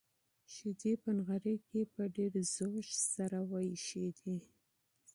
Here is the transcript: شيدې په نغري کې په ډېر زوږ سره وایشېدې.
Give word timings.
شيدې 0.53 0.93
په 1.03 1.09
نغري 1.17 1.55
کې 1.67 1.81
په 1.93 2.01
ډېر 2.15 2.33
زوږ 2.55 2.85
سره 3.13 3.37
وایشېدې. 3.51 4.35